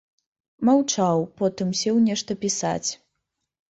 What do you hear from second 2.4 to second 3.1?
пісаць.